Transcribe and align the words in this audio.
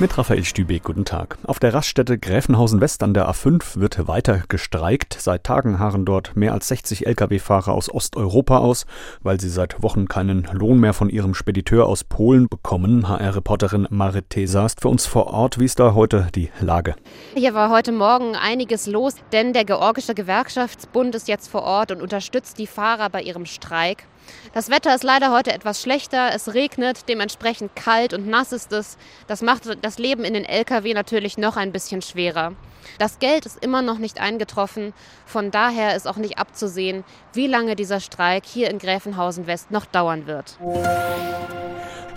Mit 0.00 0.16
Raphael 0.16 0.44
Stübeck, 0.44 0.84
guten 0.84 1.04
Tag. 1.04 1.36
Auf 1.44 1.58
der 1.58 1.74
Raststätte 1.74 2.16
Gräfenhausen 2.16 2.80
West 2.80 3.02
an 3.02 3.12
der 3.12 3.28
A5 3.28 3.78
wird 3.78 4.08
weiter 4.08 4.44
gestreikt. 4.48 5.14
Seit 5.20 5.44
Tagen 5.44 5.78
harren 5.78 6.06
dort 6.06 6.34
mehr 6.36 6.54
als 6.54 6.68
60 6.68 7.06
Lkw-Fahrer 7.06 7.74
aus 7.74 7.92
Osteuropa 7.92 8.60
aus, 8.60 8.86
weil 9.22 9.38
sie 9.38 9.50
seit 9.50 9.82
Wochen 9.82 10.08
keinen 10.08 10.48
Lohn 10.52 10.80
mehr 10.80 10.94
von 10.94 11.10
ihrem 11.10 11.34
Spediteur 11.34 11.84
aus 11.84 12.02
Polen 12.02 12.48
bekommen. 12.48 13.10
HR-Reporterin 13.10 13.88
Marit 13.90 14.30
Tesa 14.30 14.64
ist 14.64 14.80
für 14.80 14.88
uns 14.88 15.04
vor 15.04 15.26
Ort. 15.26 15.60
Wie 15.60 15.66
ist 15.66 15.78
da 15.78 15.92
heute 15.92 16.28
die 16.34 16.48
Lage? 16.60 16.94
Hier 17.34 17.52
war 17.52 17.68
heute 17.68 17.92
Morgen 17.92 18.36
einiges 18.36 18.86
los, 18.86 19.16
denn 19.32 19.52
der 19.52 19.66
Georgische 19.66 20.14
Gewerkschaftsbund 20.14 21.14
ist 21.14 21.28
jetzt 21.28 21.48
vor 21.48 21.64
Ort 21.64 21.92
und 21.92 22.00
unterstützt 22.00 22.58
die 22.58 22.66
Fahrer 22.66 23.10
bei 23.10 23.20
ihrem 23.20 23.44
Streik. 23.44 24.06
Das 24.52 24.70
Wetter 24.70 24.94
ist 24.94 25.04
leider 25.04 25.32
heute 25.32 25.52
etwas 25.52 25.82
schlechter. 25.82 26.30
Es 26.34 26.54
regnet, 26.54 27.08
dementsprechend 27.08 27.76
kalt 27.76 28.14
und 28.14 28.26
nass 28.26 28.52
ist 28.52 28.72
es. 28.72 28.96
Das 29.26 29.42
macht 29.42 29.62
das 29.82 29.98
Leben 29.98 30.24
in 30.24 30.34
den 30.34 30.44
Lkw 30.44 30.94
natürlich 30.94 31.38
noch 31.38 31.56
ein 31.56 31.72
bisschen 31.72 32.02
schwerer. 32.02 32.52
Das 32.98 33.18
Geld 33.18 33.46
ist 33.46 33.62
immer 33.62 33.82
noch 33.82 33.98
nicht 33.98 34.20
eingetroffen. 34.20 34.92
Von 35.26 35.50
daher 35.50 35.94
ist 35.94 36.08
auch 36.08 36.16
nicht 36.16 36.38
abzusehen, 36.38 37.04
wie 37.32 37.46
lange 37.46 37.76
dieser 37.76 38.00
Streik 38.00 38.44
hier 38.46 38.70
in 38.70 38.78
Gräfenhausen 38.78 39.46
West 39.46 39.70
noch 39.70 39.86
dauern 39.86 40.26
wird. 40.26 40.58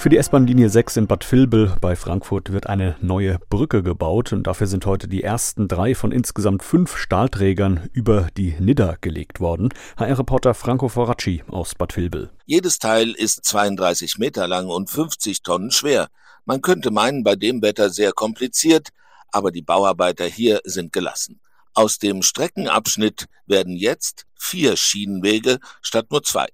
Für 0.03 0.09
die 0.09 0.17
S-Bahn-Linie 0.17 0.67
6 0.67 0.97
in 0.97 1.07
Bad 1.07 1.31
Vilbel 1.31 1.77
bei 1.79 1.95
Frankfurt 1.95 2.51
wird 2.51 2.67
eine 2.67 2.97
neue 2.99 3.39
Brücke 3.49 3.83
gebaut 3.83 4.33
und 4.33 4.45
dafür 4.47 4.67
sind 4.67 4.85
heute 4.85 5.07
die 5.07 5.23
ersten 5.23 5.69
drei 5.69 5.95
von 5.95 6.11
insgesamt 6.11 6.61
fünf 6.61 6.97
Stahlträgern 6.97 7.89
über 7.93 8.27
die 8.35 8.53
Nidda 8.59 8.97
gelegt 8.99 9.39
worden. 9.39 9.69
HR-Reporter 9.95 10.55
Franco 10.55 10.89
Foracci 10.89 11.45
aus 11.47 11.73
Bad 11.75 11.95
Vilbel. 11.95 12.31
Jedes 12.45 12.79
Teil 12.79 13.11
ist 13.11 13.45
32 13.45 14.17
Meter 14.17 14.45
lang 14.45 14.67
und 14.67 14.89
50 14.89 15.41
Tonnen 15.41 15.71
schwer. 15.71 16.09
Man 16.43 16.61
könnte 16.61 16.91
meinen, 16.91 17.23
bei 17.23 17.37
dem 17.37 17.61
Wetter 17.61 17.89
sehr 17.89 18.11
kompliziert, 18.11 18.89
aber 19.31 19.51
die 19.51 19.61
Bauarbeiter 19.61 20.25
hier 20.25 20.59
sind 20.65 20.91
gelassen. 20.91 21.39
Aus 21.73 21.97
dem 21.97 22.23
Streckenabschnitt 22.23 23.27
werden 23.45 23.77
jetzt 23.77 24.25
vier 24.35 24.75
Schienenwege 24.75 25.59
statt 25.81 26.07
nur 26.11 26.23
zwei. 26.23 26.49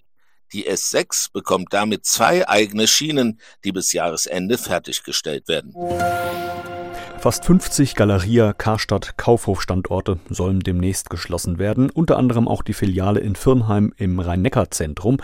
Die 0.54 0.70
S6 0.70 1.32
bekommt 1.32 1.74
damit 1.74 2.06
zwei 2.06 2.48
eigene 2.48 2.88
Schienen, 2.88 3.40
die 3.64 3.72
bis 3.72 3.94
Jahresende 3.94 4.58
fertiggestellt 4.58 5.48
werden. 5.48 5.76
Fast 7.20 7.46
50 7.46 7.96
Galeria 7.96 8.54
Karstadt 8.54 9.18
Kaufhofstandorte 9.18 10.20
sollen 10.30 10.62
demnächst 10.62 11.10
geschlossen 11.10 11.60
werden, 11.60 11.90
unter 11.90 12.18
anderem 12.18 12.48
auch 12.48 12.64
die 12.64 12.74
Filiale 12.74 13.20
in 13.20 13.36
Firnheim 13.36 13.94
im 13.98 14.20
Rhein-Neckar-Zentrum. 14.20 15.18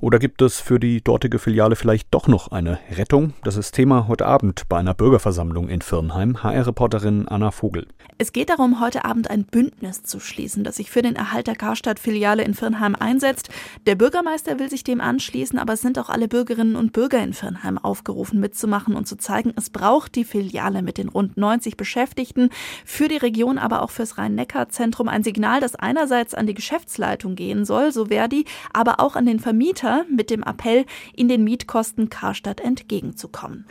Oder 0.00 0.18
gibt 0.18 0.42
es 0.42 0.60
für 0.60 0.78
die 0.78 1.02
dortige 1.02 1.38
Filiale 1.38 1.74
vielleicht 1.74 2.12
doch 2.12 2.28
noch 2.28 2.52
eine 2.52 2.78
Rettung? 2.90 3.32
Das 3.44 3.56
ist 3.56 3.72
Thema 3.72 4.08
heute 4.08 4.26
Abend 4.26 4.68
bei 4.68 4.76
einer 4.78 4.92
Bürgerversammlung 4.92 5.70
in 5.70 5.80
Firnheim. 5.80 6.42
HR-Reporterin 6.42 7.28
Anna 7.28 7.50
Vogel. 7.50 7.86
Es 8.18 8.32
geht 8.32 8.50
darum, 8.50 8.80
heute 8.80 9.06
Abend 9.06 9.30
ein 9.30 9.44
Bündnis 9.44 10.02
zu 10.02 10.20
schließen, 10.20 10.64
das 10.64 10.76
sich 10.76 10.90
für 10.90 11.00
den 11.00 11.16
Erhalt 11.16 11.46
der 11.46 11.56
Karstadt-Filiale 11.56 12.42
in 12.42 12.54
Firnheim 12.54 12.94
einsetzt. 12.94 13.48
Der 13.86 13.94
Bürgermeister 13.94 14.58
will 14.58 14.68
sich 14.68 14.84
dem 14.84 15.00
anschließen, 15.00 15.58
aber 15.58 15.74
es 15.74 15.80
sind 15.80 15.98
auch 15.98 16.10
alle 16.10 16.28
Bürgerinnen 16.28 16.76
und 16.76 16.92
Bürger 16.92 17.22
in 17.22 17.32
Firnheim 17.32 17.78
aufgerufen, 17.78 18.38
mitzumachen 18.38 18.94
und 18.96 19.08
zu 19.08 19.16
zeigen, 19.16 19.52
es 19.56 19.70
braucht 19.70 20.14
die 20.14 20.24
Filiale 20.24 20.82
mit 20.82 20.98
den 20.98 21.08
rund 21.08 21.36
90 21.36 21.76
Beschäftigten, 21.76 22.50
für 22.84 23.08
die 23.08 23.16
Region, 23.16 23.58
aber 23.58 23.82
auch 23.82 23.90
fürs 23.90 24.18
Rhein-Neckar-Zentrum 24.18 25.08
ein 25.08 25.22
Signal, 25.22 25.60
das 25.60 25.74
einerseits 25.74 26.34
an 26.34 26.46
die 26.46 26.54
Geschäftsleitung 26.54 27.34
gehen 27.34 27.64
soll, 27.64 27.92
so 27.92 28.06
Verdi, 28.06 28.44
aber 28.72 29.00
auch 29.00 29.16
an 29.16 29.26
den 29.26 29.40
Vermieter 29.40 29.85
Mieter 29.86 30.04
mit 30.10 30.30
dem 30.30 30.42
Appell, 30.42 30.84
in 31.14 31.28
den 31.28 31.44
Mietkosten 31.44 32.10
Karstadt 32.10 32.60
entgegenzukommen. 32.60 33.66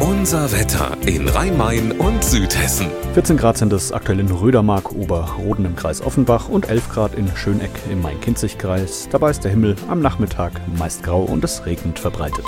Unser 0.00 0.50
Wetter 0.52 0.96
in 1.06 1.28
Rhein-Main 1.28 1.92
und 1.92 2.24
Südhessen. 2.24 2.86
14 3.12 3.36
Grad 3.36 3.58
sind 3.58 3.72
es 3.74 3.92
aktuell 3.92 4.20
in 4.20 4.30
Rödermark, 4.30 4.92
Oberroden 4.92 5.66
im 5.66 5.76
Kreis 5.76 6.00
Offenbach 6.00 6.48
und 6.48 6.70
11 6.70 6.88
Grad 6.88 7.14
in 7.14 7.28
Schöneck 7.36 7.70
im 7.90 8.00
Main-Kinzig-Kreis. 8.00 9.08
Dabei 9.12 9.30
ist 9.30 9.44
der 9.44 9.50
Himmel 9.50 9.76
am 9.88 10.00
Nachmittag 10.00 10.52
meist 10.78 11.02
grau 11.02 11.22
und 11.22 11.44
es 11.44 11.66
regnet 11.66 11.98
verbreitet. 11.98 12.46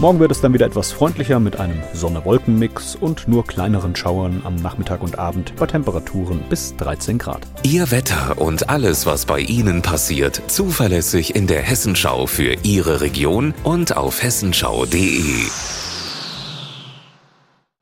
Morgen 0.00 0.18
wird 0.18 0.32
es 0.32 0.40
dann 0.40 0.52
wieder 0.52 0.66
etwas 0.66 0.90
freundlicher 0.90 1.38
mit 1.38 1.60
einem 1.60 1.80
Sonne-Wolken-Mix 1.92 2.96
und 2.96 3.28
nur 3.28 3.46
kleineren 3.46 3.94
Schauern 3.94 4.42
am 4.44 4.56
Nachmittag 4.56 5.02
und 5.02 5.18
Abend 5.20 5.54
bei 5.56 5.66
Temperaturen 5.66 6.40
bis 6.50 6.74
13 6.76 7.18
Grad. 7.18 7.46
Ihr 7.62 7.90
Wetter 7.92 8.38
und 8.38 8.68
alles, 8.68 9.06
was 9.06 9.24
bei 9.24 9.38
Ihnen 9.38 9.82
passiert, 9.82 10.42
zuverlässig 10.48 11.36
in 11.36 11.46
der 11.46 11.62
Hessenschau 11.62 12.26
für 12.26 12.56
Ihre 12.64 13.02
Region 13.02 13.54
und 13.62 13.96
auf 13.96 14.20
hessenschau.de. 14.22 15.44